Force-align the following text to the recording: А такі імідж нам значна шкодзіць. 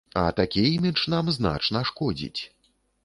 А 0.19 0.21
такі 0.39 0.63
імідж 0.77 1.03
нам 1.15 1.29
значна 1.37 1.85
шкодзіць. 1.91 2.41